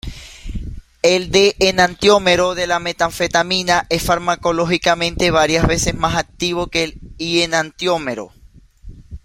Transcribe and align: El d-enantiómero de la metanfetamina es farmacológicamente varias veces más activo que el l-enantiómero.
El 1.03 1.29
d-enantiómero 1.29 2.55
de 2.55 2.65
la 2.65 2.79
metanfetamina 2.79 3.85
es 3.91 4.01
farmacológicamente 4.01 5.29
varias 5.29 5.67
veces 5.67 5.93
más 5.93 6.15
activo 6.15 6.71
que 6.71 6.83
el 6.85 6.97
l-enantiómero. 7.19 8.33